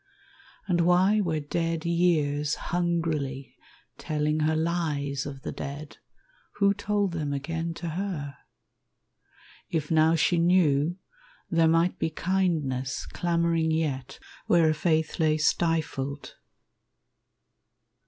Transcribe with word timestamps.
And 0.67 0.81
why 0.81 1.21
were 1.23 1.39
dead 1.39 1.85
years 1.85 2.55
hungrily 2.55 3.55
telling 3.99 4.39
her 4.39 4.55
Lies 4.55 5.27
of 5.27 5.43
the 5.43 5.51
dead, 5.51 5.97
who 6.55 6.73
told 6.73 7.11
them 7.11 7.31
again 7.33 7.75
to 7.75 7.89
her? 7.89 8.35
If 9.69 9.91
now 9.91 10.15
she 10.15 10.39
knew, 10.39 10.97
there 11.51 11.67
might 11.67 11.99
be 11.99 12.09
kindness 12.09 13.05
Clamoring 13.05 13.69
yet 13.69 14.17
where 14.47 14.67
a 14.67 14.73
faith 14.73 15.19
lay 15.19 15.37
stifled. 15.37 16.35